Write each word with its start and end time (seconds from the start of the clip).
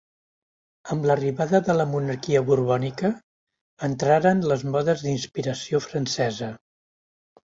Amb 0.93 1.03
l'arribada 1.09 1.59
de 1.65 1.73
la 1.75 1.85
monarquia 1.89 2.39
borbònica, 2.47 3.11
entraren 3.89 4.41
les 4.53 4.63
modes 4.77 5.05
d'inspiració 5.09 5.85
francesa. 5.89 6.49